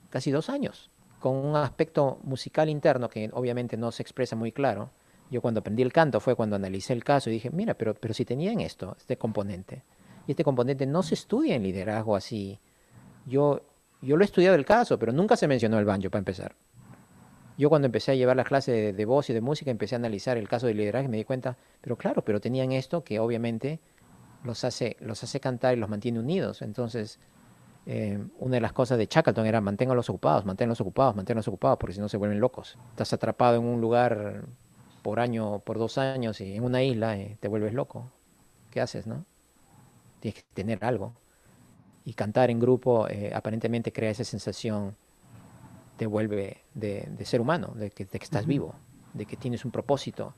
casi 0.10 0.32
dos 0.32 0.50
años, 0.50 0.90
con 1.20 1.36
un 1.38 1.56
aspecto 1.56 2.20
musical 2.24 2.70
interno 2.70 3.08
que 3.08 3.30
obviamente 3.32 3.78
no 3.78 3.92
se 3.92 4.04
expresa 4.04 4.36
muy 4.36 4.52
claro. 4.52 4.90
Yo 5.32 5.42
cuando 5.42 5.62
aprendí 5.62 5.84
el 5.84 5.94
canto 5.94 6.20
fue 6.20 6.36
cuando 6.36 6.56
analicé 6.56 6.94
el 6.94 7.04
caso 7.04 7.30
y 7.30 7.34
dije, 7.34 7.50
mira, 7.52 7.76
pero, 7.76 7.94
pero 7.94 8.14
si 8.14 8.26
tenían 8.26 8.60
esto, 8.60 8.96
este 8.98 9.18
componente, 9.18 9.84
y 10.28 10.32
este 10.32 10.44
componente 10.44 10.86
no 10.86 11.04
se 11.04 11.14
estudia 11.14 11.56
en 11.56 11.64
liderazgo 11.64 12.16
así. 12.16 12.60
Yo, 13.26 13.62
yo 14.02 14.18
lo 14.18 14.24
he 14.24 14.26
estudiado 14.26 14.56
el 14.56 14.66
caso, 14.66 14.98
pero 14.98 15.14
nunca 15.14 15.36
se 15.38 15.48
mencionó 15.48 15.78
el 15.80 15.86
banjo 15.86 16.10
para 16.10 16.20
empezar. 16.20 16.56
Yo 17.58 17.70
cuando 17.70 17.86
empecé 17.86 18.12
a 18.12 18.16
llevar 18.16 18.36
las 18.36 18.48
clases 18.48 18.96
de, 18.96 19.06
voz 19.06 19.30
y 19.30 19.34
de 19.34 19.40
música, 19.40 19.72
empecé 19.72 19.96
a 19.96 19.98
analizar 19.98 20.38
el 20.38 20.50
caso 20.50 20.68
de 20.68 20.74
liderazgo 20.74 21.08
y 21.08 21.12
me 21.12 21.18
di 21.18 21.24
cuenta, 21.24 21.58
pero 21.80 21.96
claro, 21.96 22.24
pero 22.24 22.42
tenían 22.42 22.74
esto 22.74 23.04
que 23.04 23.20
obviamente 23.20 23.80
los 24.46 24.64
hace, 24.64 24.96
los 25.00 25.24
hace 25.24 25.40
cantar 25.40 25.76
y 25.76 25.80
los 25.80 25.90
mantiene 25.90 26.20
unidos. 26.20 26.62
Entonces, 26.62 27.20
eh, 27.86 28.24
una 28.40 28.56
de 28.56 28.62
las 28.62 28.74
cosas 28.74 28.98
de 28.98 29.08
Shackleton 29.08 29.46
era 29.46 29.62
manténganlos 29.62 30.10
ocupados, 30.10 30.46
manténganlos 30.46 30.82
ocupados, 30.82 31.16
manténganlos 31.16 31.48
ocupados, 31.48 31.78
porque 31.78 31.94
si 31.96 32.00
no 32.00 32.10
se 32.10 32.18
vuelven 32.18 32.40
locos. 32.40 32.78
Estás 32.92 33.14
atrapado 33.14 33.58
en 33.58 33.64
un 33.66 33.82
lugar 33.82 34.44
por 35.02 35.20
año, 35.20 35.60
por 35.60 35.78
dos 35.78 35.98
años 35.98 36.40
y 36.42 36.56
en 36.56 36.64
una 36.64 36.82
isla 36.84 37.18
y 37.18 37.36
te 37.40 37.48
vuelves 37.48 37.74
loco. 37.74 38.12
¿Qué 38.72 38.82
haces, 38.82 39.08
no? 39.08 39.26
tienes 40.26 40.44
que 40.44 40.50
tener 40.54 40.84
algo. 40.84 41.14
Y 42.04 42.14
cantar 42.14 42.50
en 42.50 42.60
grupo 42.60 43.08
eh, 43.08 43.32
aparentemente 43.34 43.92
crea 43.92 44.10
esa 44.10 44.24
sensación, 44.24 44.96
te 45.98 46.08
vuelve 46.08 46.62
de, 46.74 47.08
ser 47.26 47.42
humano, 47.42 47.74
de 47.76 47.92
que, 47.92 48.08
estás 48.12 48.46
vivo, 48.46 48.76
de 49.14 49.26
que 49.26 49.38
tienes 49.38 49.66
un 49.66 49.72
propósito, 49.72 50.34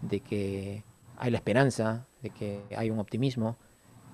de 0.00 0.20
que 0.20 0.84
hay 1.18 1.30
la 1.30 1.38
esperanza, 1.38 2.06
de 2.22 2.30
que 2.30 2.62
hay 2.76 2.90
un 2.90 2.98
optimismo 2.98 3.56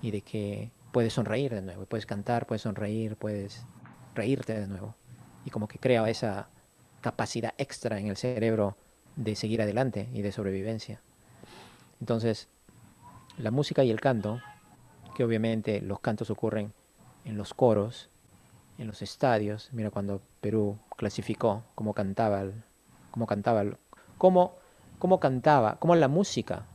y 0.01 0.11
de 0.11 0.21
que 0.21 0.71
puedes 0.93 1.13
sonreír 1.13 1.55
de 1.55 1.63
nuevo, 1.63 1.87
puedes 1.87 2.07
cantar, 2.07 2.47
puedes 2.47 2.63
sonreír, 2.63 3.17
puedes 3.17 3.65
reírte 4.15 4.59
de 4.59 4.67
nuevo. 4.67 4.95
Y 5.45 5.51
como 5.51 5.69
que 5.69 5.79
crea 5.79 6.09
esa 6.09 6.49
capacidad 7.01 7.55
extra 7.59 7.99
en 7.99 8.07
el 8.07 8.17
cerebro 8.17 8.77
de 9.17 9.35
seguir 9.35 9.63
adelante 9.63 10.09
y 10.13 10.23
de 10.23 10.33
sobrevivencia. 10.33 11.01
Entonces, 12.01 12.49
la 13.39 13.51
música 13.51 13.85
y 13.85 13.91
el 13.91 14.01
canto 14.01 14.41
que 15.15 15.25
obviamente 15.25 15.81
los 15.81 16.01
cantos 16.01 16.31
ocurren 16.31 16.73
en 17.25 17.37
los 17.37 17.55
coros, 17.55 18.09
en 18.79 18.87
los 18.87 19.03
estadios. 19.03 19.69
Mira 19.73 19.91
cuando 19.91 20.21
Perú 20.41 20.79
clasificó 20.97 21.63
cómo 21.75 21.95
cantaba, 21.95 22.45
cómo 23.11 23.27
cantaba, 23.27 23.65
cómo, 24.19 24.55
cómo 24.99 25.21
cantaba, 25.21 25.79
cómo 25.79 25.95
la 25.95 26.09
música 26.09 26.67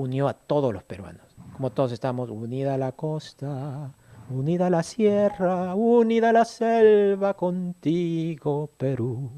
unió 0.00 0.28
a 0.28 0.34
todos 0.34 0.72
los 0.72 0.82
peruanos. 0.82 1.22
Como 1.54 1.70
todos 1.70 1.92
estamos 1.92 2.30
unida 2.30 2.78
la 2.78 2.92
costa, 2.92 3.92
unida 4.30 4.70
la 4.70 4.82
sierra, 4.82 5.74
unida 5.74 6.32
la 6.32 6.44
selva 6.44 7.34
contigo, 7.34 8.70
Perú. 8.76 9.30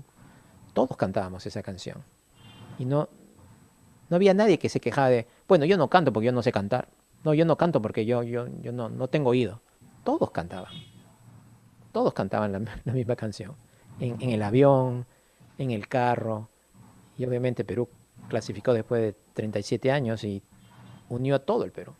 Todos 0.72 0.96
cantábamos 0.96 1.44
esa 1.46 1.62
canción. 1.62 2.02
Y 2.78 2.84
no, 2.84 3.08
no 4.08 4.16
había 4.16 4.34
nadie 4.34 4.58
que 4.58 4.68
se 4.68 4.80
quejaba 4.80 5.08
de, 5.08 5.26
bueno, 5.48 5.64
yo 5.64 5.76
no 5.76 5.88
canto 5.88 6.12
porque 6.12 6.26
yo 6.26 6.32
no 6.32 6.42
sé 6.42 6.52
cantar. 6.52 6.88
No, 7.24 7.34
yo 7.34 7.44
no 7.44 7.56
canto 7.56 7.82
porque 7.82 8.06
yo, 8.06 8.22
yo, 8.22 8.46
yo 8.62 8.72
no, 8.72 8.88
no 8.88 9.08
tengo 9.08 9.30
oído. 9.30 9.60
Todos 10.04 10.30
cantaban. 10.30 10.72
Todos 11.92 12.14
cantaban 12.14 12.52
la, 12.52 12.92
misma 12.92 13.16
canción. 13.16 13.54
En, 14.00 14.20
en, 14.20 14.30
el 14.30 14.42
avión, 14.42 15.06
en 15.58 15.70
el 15.72 15.88
carro. 15.88 16.48
Y 17.18 17.24
obviamente 17.24 17.64
Perú 17.64 17.88
clasificó 18.28 18.72
después 18.72 19.02
de 19.02 19.16
37 19.34 19.90
años 19.92 20.24
y 20.24 20.42
unió 21.12 21.34
a 21.36 21.38
todo 21.40 21.64
el 21.64 21.72
Perú. 21.72 21.92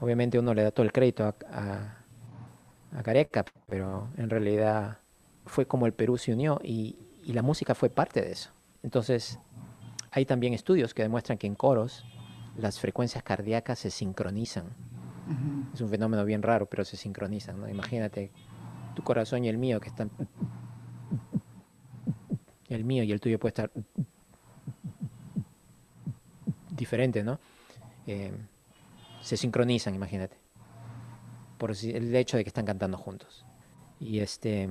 Obviamente 0.00 0.38
uno 0.38 0.54
le 0.54 0.62
da 0.62 0.70
todo 0.70 0.84
el 0.84 0.92
crédito 0.92 1.24
a, 1.24 1.34
a, 1.52 2.98
a 2.98 3.02
Careca, 3.02 3.44
pero 3.68 4.08
en 4.16 4.30
realidad 4.30 4.98
fue 5.46 5.66
como 5.66 5.86
el 5.86 5.92
Perú 5.92 6.16
se 6.16 6.32
unió 6.32 6.60
y, 6.62 6.96
y 7.24 7.32
la 7.32 7.42
música 7.42 7.74
fue 7.74 7.90
parte 7.90 8.22
de 8.22 8.32
eso. 8.32 8.50
Entonces, 8.82 9.38
hay 10.10 10.24
también 10.24 10.54
estudios 10.54 10.94
que 10.94 11.02
demuestran 11.02 11.36
que 11.36 11.46
en 11.46 11.54
coros 11.54 12.04
las 12.56 12.78
frecuencias 12.78 13.22
cardíacas 13.24 13.78
se 13.80 13.90
sincronizan. 13.90 14.64
Es 15.74 15.80
un 15.80 15.88
fenómeno 15.88 16.24
bien 16.24 16.42
raro, 16.42 16.66
pero 16.66 16.84
se 16.84 16.96
sincronizan. 16.96 17.60
¿no? 17.60 17.68
Imagínate 17.68 18.30
tu 18.94 19.02
corazón 19.02 19.44
y 19.44 19.48
el 19.48 19.58
mío 19.58 19.80
que 19.80 19.88
están... 19.88 20.10
El 22.68 22.84
mío 22.84 23.02
y 23.02 23.10
el 23.10 23.20
tuyo 23.20 23.38
puede 23.38 23.50
estar 23.50 23.70
diferente, 26.70 27.24
¿no? 27.24 27.38
Eh, 28.06 28.32
se 29.22 29.36
sincronizan, 29.36 29.94
imagínate. 29.94 30.36
Por 31.58 31.72
el 31.72 32.14
hecho 32.14 32.36
de 32.36 32.44
que 32.44 32.48
están 32.48 32.64
cantando 32.64 32.96
juntos. 32.96 33.44
Y 33.98 34.20
este 34.20 34.68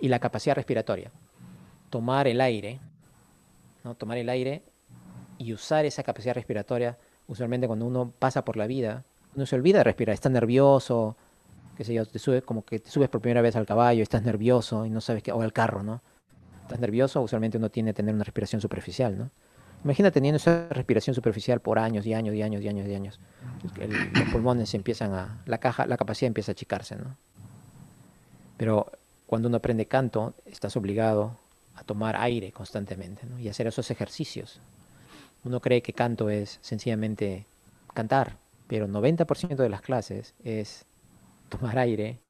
y 0.00 0.08
la 0.08 0.18
capacidad 0.18 0.56
respiratoria. 0.56 1.12
Tomar 1.88 2.26
el 2.26 2.40
aire, 2.40 2.80
¿no? 3.84 3.94
Tomar 3.94 4.18
el 4.18 4.28
aire 4.28 4.62
y 5.38 5.52
usar 5.52 5.84
esa 5.84 6.02
capacidad 6.02 6.34
respiratoria, 6.34 6.98
usualmente 7.28 7.66
cuando 7.66 7.86
uno 7.86 8.12
pasa 8.18 8.44
por 8.44 8.56
la 8.56 8.66
vida, 8.66 9.04
uno 9.34 9.46
se 9.46 9.54
olvida 9.54 9.78
de 9.78 9.84
respirar, 9.84 10.14
está 10.14 10.28
nervioso, 10.28 11.16
qué 11.76 11.84
sé 11.84 11.94
yo, 11.94 12.04
te 12.04 12.18
sube, 12.18 12.42
como 12.42 12.64
que 12.64 12.80
te 12.80 12.90
subes 12.90 13.08
por 13.08 13.20
primera 13.20 13.42
vez 13.42 13.54
al 13.54 13.64
caballo, 13.66 14.02
estás 14.02 14.22
nervioso 14.22 14.86
y 14.86 14.90
no 14.90 15.00
sabes 15.00 15.22
qué, 15.22 15.32
o 15.32 15.40
al 15.40 15.52
carro, 15.52 15.82
¿no? 15.82 16.02
Estás 16.62 16.80
nervioso, 16.80 17.20
usualmente 17.22 17.58
uno 17.58 17.70
tiene 17.70 17.90
que 17.90 17.94
tener 17.94 18.14
una 18.14 18.24
respiración 18.24 18.60
superficial, 18.60 19.16
¿no? 19.16 19.30
Imagina 19.84 20.10
teniendo 20.10 20.36
esa 20.36 20.68
respiración 20.70 21.14
superficial 21.14 21.60
por 21.60 21.78
años 21.78 22.06
y 22.06 22.14
años 22.14 22.34
y 22.34 22.42
años 22.42 22.62
y 22.62 22.68
años 22.68 22.86
y 22.86 22.94
años. 22.94 23.20
los 24.14 24.28
pulmones 24.30 24.74
empiezan 24.74 25.12
a, 25.12 25.42
la 25.46 25.58
caja, 25.58 25.86
la 25.86 25.96
capacidad 25.96 26.28
empieza 26.28 26.52
a 26.52 26.54
achicarse, 26.54 26.96
¿no? 26.96 27.16
Pero 28.56 28.92
cuando 29.26 29.48
uno 29.48 29.56
aprende 29.56 29.86
canto, 29.86 30.34
estás 30.46 30.76
obligado 30.76 31.36
a 31.74 31.82
tomar 31.82 32.16
aire 32.16 32.52
constantemente. 32.52 33.26
Y 33.40 33.48
hacer 33.48 33.66
esos 33.66 33.90
ejercicios 33.90 34.60
uno 35.44 35.60
cree 35.60 35.82
que 35.82 35.92
canto 35.92 36.30
es 36.30 36.58
sencillamente 36.62 37.46
cantar, 37.94 38.38
pero 38.68 38.86
90% 38.86 39.56
de 39.56 39.68
las 39.68 39.80
clases 39.80 40.34
es 40.44 40.86
tomar 41.48 41.78
aire 41.78 42.20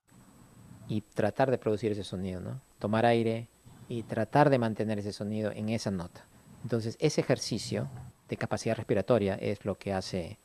y 0.89 1.03
tratar 1.03 1.51
de 1.51 1.59
producir 1.59 1.93
ese 1.93 2.05
sonido, 2.05 2.41
¿no? 2.41 2.61
Tomar 2.79 3.05
aire 3.07 3.49
y 3.89 4.03
tratar 4.03 4.51
de 4.51 4.59
mantener 4.59 4.99
ese 4.99 5.13
sonido 5.13 5.53
en 5.53 5.69
esa 5.69 5.91
nota. 5.91 6.25
Entonces, 6.63 6.97
ese 7.01 7.21
ejercicio 7.21 7.89
de 8.29 8.37
capacidad 8.37 8.77
respiratoria 8.77 9.35
es 9.35 9.65
lo 9.65 9.79
que 9.79 9.93
hace, 9.93 10.39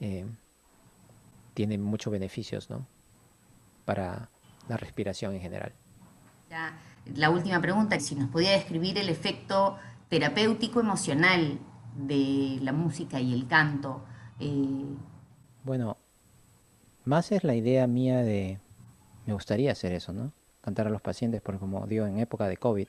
eh, 0.00 0.26
tiene 1.54 1.78
muchos 1.78 2.12
beneficios, 2.12 2.70
¿no? 2.70 2.86
Para 3.84 4.28
la 4.68 4.76
respiración 4.76 5.34
en 5.34 5.40
general. 5.40 5.72
la 7.14 7.30
última 7.30 7.60
pregunta, 7.60 7.98
si 8.00 8.14
nos 8.14 8.30
podía 8.30 8.52
describir 8.52 8.98
el 8.98 9.08
efecto 9.08 9.78
terapéutico 10.08 10.80
emocional 10.80 11.58
de 11.96 12.58
la 12.62 12.72
música 12.72 13.20
y 13.20 13.32
el 13.32 13.46
canto? 13.46 14.04
Eh, 14.40 14.84
bueno, 15.64 15.96
más 17.04 17.32
es 17.32 17.44
la 17.44 17.54
idea 17.54 17.86
mía 17.86 18.22
de, 18.22 18.58
me 19.26 19.32
gustaría 19.32 19.72
hacer 19.72 19.92
eso, 19.92 20.12
¿no? 20.12 20.32
Cantar 20.60 20.86
a 20.86 20.90
los 20.90 21.02
pacientes, 21.02 21.40
porque 21.42 21.60
como 21.60 21.86
digo, 21.86 22.06
en 22.06 22.18
época 22.18 22.46
de 22.46 22.56
COVID 22.56 22.88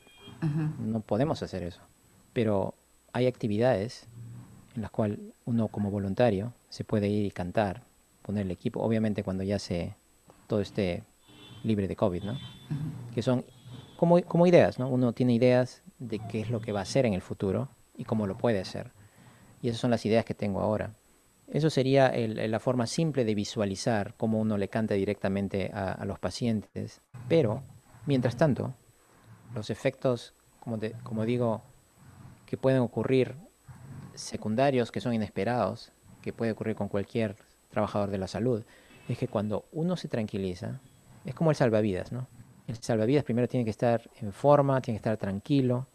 no 0.79 0.99
podemos 0.99 1.41
hacer 1.41 1.63
eso. 1.63 1.81
Pero 2.35 2.73
hay 3.13 3.27
actividades 3.27 4.07
en 4.75 4.81
las 4.81 4.91
cuales 4.91 5.19
uno 5.45 5.69
como 5.69 5.89
voluntario 5.89 6.51
se 6.67 6.83
puede 6.83 7.07
ir 7.07 7.25
y 7.25 7.31
cantar, 7.31 7.83
poner 8.23 8.45
el 8.45 8.51
equipo, 8.51 8.81
obviamente 8.81 9.23
cuando 9.23 9.45
ya 9.45 9.57
se 9.57 9.95
todo 10.47 10.59
esté 10.59 11.03
libre 11.63 11.87
de 11.87 11.95
COVID, 11.95 12.23
¿no? 12.23 12.37
Que 13.13 13.21
son 13.21 13.45
como, 13.95 14.21
como 14.23 14.45
ideas, 14.47 14.79
¿no? 14.79 14.89
Uno 14.89 15.13
tiene 15.13 15.33
ideas 15.33 15.81
de 15.97 16.19
qué 16.19 16.41
es 16.41 16.49
lo 16.49 16.59
que 16.59 16.73
va 16.73 16.79
a 16.79 16.83
hacer 16.83 17.05
en 17.05 17.13
el 17.13 17.21
futuro 17.21 17.69
y 17.95 18.03
cómo 18.03 18.27
lo 18.27 18.37
puede 18.37 18.59
hacer. 18.59 18.91
Y 19.61 19.69
esas 19.69 19.79
son 19.79 19.91
las 19.91 20.05
ideas 20.05 20.25
que 20.25 20.33
tengo 20.33 20.59
ahora. 20.59 20.91
Eso 21.47 21.69
sería 21.69 22.11
la 22.13 22.59
forma 22.59 22.85
simple 22.85 23.23
de 23.23 23.33
visualizar 23.33 24.13
cómo 24.17 24.41
uno 24.41 24.57
le 24.57 24.67
canta 24.67 24.95
directamente 24.95 25.71
a, 25.73 26.03
los 26.03 26.19
pacientes. 26.19 26.99
Pero, 27.29 27.63
mientras 28.05 28.35
tanto, 28.35 28.73
los 29.53 29.69
efectos, 29.69 30.33
como, 30.59 30.79
como 31.03 31.23
digo, 31.23 31.61
que 32.55 32.61
pueden 32.61 32.79
ocurrir 32.79 33.35
secundarios, 34.13 34.89
que 34.89 35.01
son 35.01 35.13
inesperados, 35.13 35.91
que 36.21 36.31
puede 36.31 36.53
ocurrir 36.53 36.77
con 36.77 36.87
cualquier 36.87 37.35
trabajador 37.69 38.09
de 38.11 38.17
la 38.17 38.27
salud, 38.27 38.63
es 39.09 39.17
que 39.17 39.27
cuando 39.27 39.65
uno 39.73 39.97
se 39.97 40.07
tranquiliza, 40.07 40.79
es 41.25 41.35
como 41.35 41.49
el 41.49 41.57
salvavidas, 41.57 42.13
¿no? 42.13 42.27
El 42.67 42.77
salvavidas 42.77 43.25
primero 43.25 43.49
tiene 43.49 43.65
que 43.65 43.71
estar 43.71 44.09
en 44.21 44.31
forma, 44.31 44.79
tiene 44.79 44.95
que 44.95 44.99
estar 44.99 45.17
tranquilo 45.17 45.85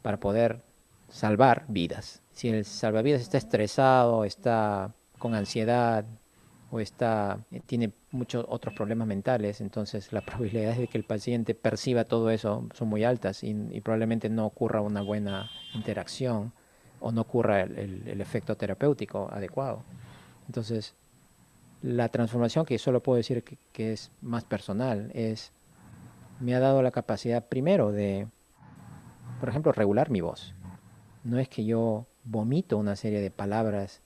para 0.00 0.16
poder 0.16 0.62
salvar 1.10 1.66
vidas. 1.68 2.22
Si 2.32 2.48
el 2.48 2.64
salvavidas 2.64 3.20
está 3.20 3.36
estresado, 3.36 4.24
está 4.24 4.90
con 5.18 5.34
ansiedad 5.34 6.06
o 6.70 6.80
está 6.80 7.40
eh, 7.50 7.60
tiene 7.66 7.92
muchos 8.14 8.46
otros 8.48 8.74
problemas 8.74 9.06
mentales, 9.06 9.60
entonces 9.60 10.12
las 10.12 10.24
probabilidades 10.24 10.78
de 10.78 10.88
que 10.88 10.98
el 10.98 11.04
paciente 11.04 11.54
perciba 11.54 12.04
todo 12.04 12.30
eso 12.30 12.66
son 12.74 12.88
muy 12.88 13.04
altas 13.04 13.42
y, 13.44 13.54
probablemente 13.80 14.28
no 14.30 14.46
ocurra 14.46 14.80
una 14.80 15.02
buena 15.02 15.50
interacción 15.74 16.52
o 17.00 17.12
no 17.12 17.20
ocurra 17.22 17.62
el, 17.62 18.20
efecto 18.20 18.56
terapéutico 18.56 19.28
adecuado. 19.30 19.82
Entonces, 20.46 20.94
la 21.82 22.08
transformación 22.08 22.64
que 22.64 22.78
solo 22.78 23.02
puedo 23.02 23.16
decir 23.16 23.44
que 23.44 23.92
es 23.92 24.10
más 24.22 24.44
personal 24.44 25.10
es 25.12 25.52
me 26.40 26.54
ha 26.54 26.60
dado 26.60 26.82
la 26.82 26.90
capacidad 26.90 27.46
primero 27.46 27.92
de, 27.92 28.28
por 29.40 29.48
ejemplo, 29.48 29.72
regular 29.72 30.10
mi 30.10 30.20
voz. 30.20 30.54
No 31.22 31.38
es 31.38 31.48
que 31.48 31.64
yo 31.64 32.06
vomito 32.24 32.76
una 32.76 32.96
serie 32.96 33.20
de 33.20 33.30
palabras 33.30 34.02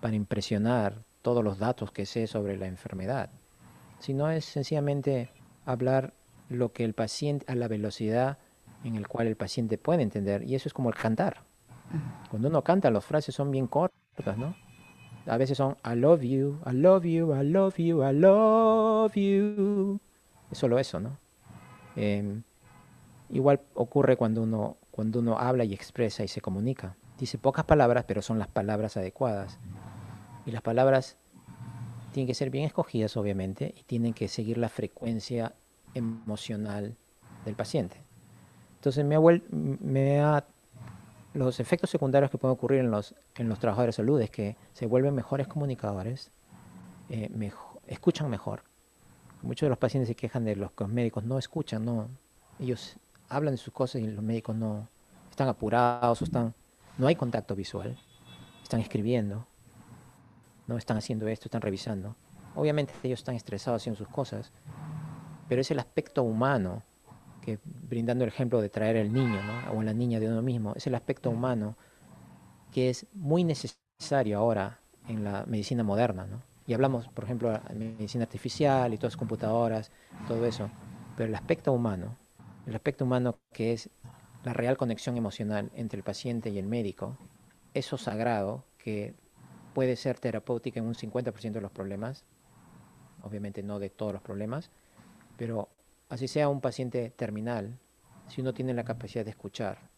para 0.00 0.16
impresionar 0.16 1.05
todos 1.26 1.42
los 1.42 1.58
datos 1.58 1.90
que 1.90 2.06
sé 2.06 2.28
sobre 2.28 2.56
la 2.56 2.68
enfermedad, 2.68 3.30
sino 3.98 4.30
es 4.30 4.44
sencillamente 4.44 5.28
hablar 5.64 6.14
lo 6.48 6.72
que 6.72 6.84
el 6.84 6.94
paciente, 6.94 7.44
a 7.48 7.56
la 7.56 7.66
velocidad 7.66 8.38
en 8.84 8.94
el 8.94 9.08
cual 9.08 9.26
el 9.26 9.34
paciente 9.34 9.76
puede 9.76 10.04
entender, 10.04 10.44
y 10.44 10.54
eso 10.54 10.68
es 10.68 10.72
como 10.72 10.88
el 10.88 10.94
cantar. 10.94 11.38
Cuando 12.30 12.46
uno 12.46 12.62
canta, 12.62 12.92
las 12.92 13.04
frases 13.04 13.34
son 13.34 13.50
bien 13.50 13.66
cortas, 13.66 14.38
¿no? 14.38 14.54
A 15.26 15.36
veces 15.36 15.58
son 15.58 15.76
I 15.84 15.96
love 15.96 16.22
you, 16.22 16.60
I 16.64 16.72
love 16.72 17.02
you, 17.02 17.34
I 17.34 17.44
love 17.44 17.76
you, 17.76 18.04
I 18.04 18.12
love 18.12 19.12
you. 19.16 19.98
Es 20.52 20.58
solo 20.58 20.78
eso, 20.78 21.00
¿no? 21.00 21.18
Em, 21.96 22.44
igual 23.30 23.62
ocurre 23.74 24.16
cuando 24.16 24.44
uno, 24.44 24.76
cuando 24.92 25.18
uno 25.18 25.40
habla 25.40 25.64
y 25.64 25.74
expresa 25.74 26.22
y 26.22 26.28
se 26.28 26.40
comunica. 26.40 26.94
Dice 27.18 27.36
pocas 27.36 27.64
palabras, 27.64 28.04
pero 28.06 28.22
son 28.22 28.38
las 28.38 28.46
palabras 28.46 28.96
adecuadas. 28.96 29.58
Y 30.46 30.52
las 30.52 30.62
palabras 30.62 31.16
tienen 32.12 32.26
que 32.26 32.34
ser 32.34 32.50
bien 32.50 32.64
escogidas, 32.64 33.16
obviamente, 33.16 33.74
y 33.76 33.82
tienen 33.82 34.14
que 34.14 34.28
seguir 34.28 34.56
la 34.56 34.68
frecuencia 34.68 35.52
emocional 35.94 36.96
del 37.44 37.54
paciente. 37.54 38.00
Entonces 38.76 39.04
me 39.04 40.20
ha, 40.20 40.44
los 41.34 41.60
efectos 41.60 41.90
secundarios 41.90 42.30
que 42.30 42.38
pueden 42.38 42.54
ocurrir 42.54 42.80
en 42.80 42.90
los, 42.90 43.14
en 43.34 43.48
los 43.48 43.58
trabajadores 43.58 43.96
de 43.96 44.02
salud 44.02 44.20
es 44.20 44.30
que 44.30 44.56
se 44.72 44.86
vuelven 44.86 45.14
mejores 45.14 45.48
comunicadores, 45.48 46.30
eh, 47.10 47.28
escuchan 47.88 48.30
mejor, 48.30 48.62
Muchos 49.42 49.66
de 49.66 49.70
los 49.70 49.78
pacientes 49.78 50.08
se 50.08 50.14
quejan 50.14 50.44
de 50.44 50.56
los 50.56 50.72
que 50.72 50.84
los 50.84 50.92
médicos 50.92 51.24
no 51.24 51.38
escuchan, 51.38 51.84
no, 51.84 52.08
ellos 52.58 52.96
hablan 53.28 53.54
de 53.54 53.58
sus 53.58 53.72
cosas 53.72 54.02
y 54.02 54.06
los 54.06 54.24
médicos 54.24 54.56
no 54.56 54.88
están 55.30 55.48
apurados, 55.48 56.22
están, 56.22 56.54
no 56.98 57.06
hay 57.06 57.14
contacto 57.14 57.54
visual, 57.54 57.96
están 58.62 58.80
escribiendo, 58.80 59.46
no 60.66 60.76
están 60.76 60.96
haciendo 60.96 61.28
esto, 61.28 61.46
están 61.46 61.62
revisando. 61.62 62.16
Obviamente 62.54 62.92
ellos 63.02 63.20
están 63.20 63.34
estresados 63.34 63.82
haciendo 63.82 63.98
sus 63.98 64.08
cosas, 64.08 64.52
pero 65.48 65.60
es 65.60 65.70
el 65.70 65.78
aspecto 65.78 66.22
humano 66.22 66.82
que 67.42 67.58
brindando 67.64 68.24
el 68.24 68.28
ejemplo 68.28 68.60
de 68.60 68.68
traer 68.68 68.96
el 68.96 69.12
niño 69.12 69.40
o 69.72 69.82
la 69.82 69.92
niña 69.92 70.18
de 70.18 70.28
uno 70.28 70.42
mismo, 70.42 70.72
es 70.74 70.86
el 70.86 70.94
aspecto 70.94 71.30
humano 71.30 71.76
que 72.72 72.90
es 72.90 73.06
muy 73.12 73.44
necesario 73.44 74.38
ahora 74.38 74.80
en 75.06 75.22
la 75.22 75.44
medicina 75.46 75.84
moderna. 75.84 76.26
¿no? 76.26 76.42
Y 76.66 76.74
hablamos, 76.74 77.08
por 77.08 77.24
ejemplo, 77.24 77.52
de 77.52 77.74
medicina 77.74 78.24
artificial 78.24 78.92
y 78.92 78.96
todas 78.96 79.12
las 79.12 79.16
computadoras, 79.16 79.92
todo 80.26 80.44
eso. 80.44 80.68
Pero 81.16 81.28
el 81.28 81.34
aspecto 81.34 81.72
humano, 81.72 82.16
el 82.66 82.74
aspecto 82.74 83.04
humano 83.04 83.38
que 83.52 83.72
es 83.72 83.90
la 84.44 84.52
real 84.52 84.76
conexión 84.76 85.16
emocional 85.16 85.70
entre 85.74 85.98
el 85.98 86.04
paciente 86.04 86.50
y 86.50 86.58
el 86.58 86.66
médico, 86.66 87.16
eso 87.74 87.96
sagrado 87.96 88.64
que 88.78 89.14
puede 89.76 89.96
ser 89.96 90.18
terapéutica 90.18 90.80
en 90.80 90.86
un 90.86 90.94
50% 90.94 91.52
de 91.52 91.60
los 91.60 91.70
problemas, 91.70 92.24
obviamente 93.20 93.62
no 93.62 93.78
de 93.78 93.90
todos 93.90 94.14
los 94.14 94.22
problemas, 94.22 94.70
pero 95.36 95.68
así 96.08 96.28
sea 96.28 96.48
un 96.48 96.62
paciente 96.62 97.10
terminal, 97.10 97.78
si 98.26 98.40
uno 98.40 98.54
tiene 98.54 98.72
la 98.72 98.84
capacidad 98.84 99.22
de 99.22 99.32
escuchar 99.32 99.90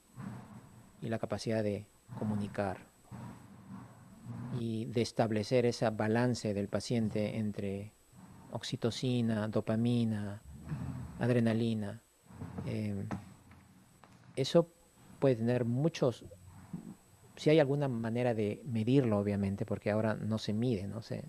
y 1.01 1.09
la 1.09 1.21
capacidad 1.21 1.63
de 1.63 1.87
comunicar 2.19 2.89
y 4.59 4.87
de 4.87 5.01
establecer 5.01 5.65
ese 5.65 5.89
balance 5.91 6.55
del 6.55 6.67
paciente 6.67 7.37
entre 7.37 7.93
oxitocina, 8.51 9.47
dopamina, 9.47 10.43
adrenalina. 11.21 12.03
Eh, 12.67 13.07
eso 14.35 14.73
puede 15.21 15.37
tener 15.37 15.65
muchos, 15.65 16.25
si 17.39 17.51
hay 17.51 17.61
alguna 17.61 17.89
manera 17.89 18.35
de 18.35 18.61
medirlo, 18.65 19.19
obviamente, 19.19 19.65
porque 19.65 19.91
ahora 19.91 20.15
no 20.15 20.39
se 20.39 20.53
mide, 20.53 20.89
no 20.89 21.03
sé, 21.03 21.25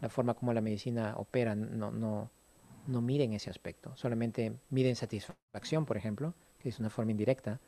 la 0.00 0.08
forma 0.08 0.34
como 0.34 0.52
la 0.52 0.60
medicina 0.60 1.14
opera 1.16 1.54
no, 1.54 1.92
no, 1.92 2.30
no 2.88 3.00
miden 3.00 3.32
ese 3.32 3.48
aspecto, 3.48 3.96
solamente 3.96 4.52
miden 4.70 4.96
satisfacción, 4.96 5.86
por 5.86 5.96
ejemplo, 5.96 6.34
que 6.58 6.68
es 6.68 6.80
una 6.80 6.90
forma 6.90 7.12
indirecta, 7.12 7.60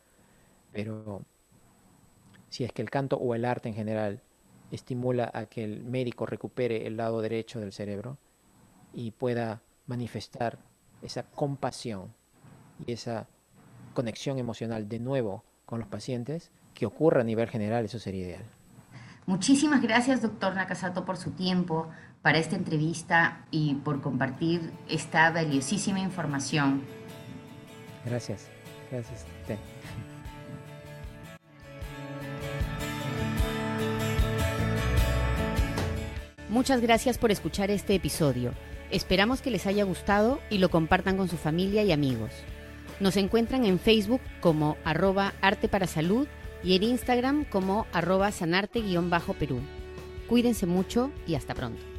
pero 0.72 1.22
si 2.48 2.64
es 2.64 2.72
que 2.72 2.82
el 2.82 2.90
canto 2.90 3.16
o 3.16 3.34
el 3.36 3.44
arte 3.44 3.68
en 3.68 3.76
general 3.76 4.22
estimula 4.72 5.30
a 5.32 5.46
que 5.46 5.62
el 5.62 5.84
médico 5.84 6.26
recupere 6.26 6.86
el 6.86 6.96
lado 6.96 7.20
derecho 7.20 7.60
del 7.60 7.72
cerebro 7.72 8.18
y 8.92 9.12
pueda 9.12 9.62
manifestar 9.86 10.58
esa 11.00 11.22
compasión 11.22 12.12
y 12.84 12.92
esa 12.92 13.28
conexión 13.94 14.38
emocional 14.38 14.88
de 14.88 14.98
nuevo 14.98 15.44
con 15.64 15.78
los 15.78 15.88
pacientes, 15.88 16.50
que 16.78 16.86
ocurra 16.86 17.22
a 17.22 17.24
nivel 17.24 17.48
general, 17.48 17.84
eso 17.84 17.98
sería 17.98 18.24
ideal. 18.24 18.44
Muchísimas 19.26 19.82
gracias, 19.82 20.22
doctor 20.22 20.54
Nakasato, 20.54 21.04
por 21.04 21.16
su 21.16 21.32
tiempo 21.32 21.88
para 22.22 22.38
esta 22.38 22.54
entrevista 22.54 23.44
y 23.50 23.74
por 23.74 24.00
compartir 24.00 24.70
esta 24.88 25.32
valiosísima 25.32 25.98
información. 25.98 26.82
Gracias, 28.04 28.46
gracias. 28.92 29.26
Muchas 36.48 36.80
gracias 36.80 37.18
por 37.18 37.32
escuchar 37.32 37.72
este 37.72 37.96
episodio. 37.96 38.52
Esperamos 38.92 39.42
que 39.42 39.50
les 39.50 39.66
haya 39.66 39.82
gustado 39.82 40.38
y 40.48 40.58
lo 40.58 40.70
compartan 40.70 41.16
con 41.16 41.28
su 41.28 41.36
familia 41.36 41.82
y 41.82 41.90
amigos. 41.90 42.30
Nos 43.00 43.16
encuentran 43.16 43.64
en 43.64 43.80
Facebook 43.80 44.20
como 44.40 44.76
arroba 44.84 45.34
arte 45.40 45.68
para 45.68 45.88
salud 45.88 46.28
y 46.62 46.76
en 46.76 46.82
Instagram 46.82 47.44
como 47.44 47.86
arroba 47.92 48.30
sanarte-perú. 48.32 49.60
Cuídense 50.28 50.66
mucho 50.66 51.10
y 51.26 51.34
hasta 51.34 51.54
pronto. 51.54 51.97